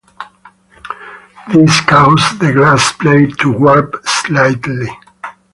This 1.53 1.79
caused 1.81 2.39
the 2.39 2.51
glass 2.53 2.91
plate 2.93 3.37
to 3.37 3.51
warp 3.51 3.97
slightly. 4.07 4.87